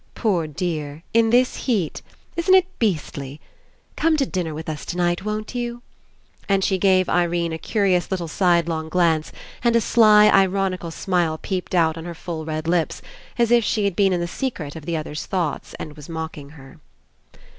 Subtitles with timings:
[0.15, 1.03] Poor dear!
[1.13, 2.01] in this heat.
[2.35, 3.39] Isn't it beastly?
[3.95, 5.83] Come to dinner with us tonight, won't you?"
[6.49, 9.31] And she gave Irene a cu rious little sidelong glance
[9.63, 13.03] and a sly, ironical smile peeped out on her full red lips,
[13.37, 16.49] as if she had been in the secret of the other's thoughts, and was mocking
[16.57, 16.79] her.